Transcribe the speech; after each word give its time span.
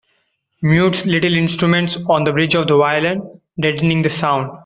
Mutes 0.63 1.05
little 1.05 1.35
instruments 1.35 1.95
on 2.09 2.23
the 2.23 2.31
bridge 2.31 2.55
of 2.55 2.65
the 2.67 2.75
violin, 2.75 3.21
deadening 3.61 4.01
the 4.01 4.09
sound. 4.09 4.49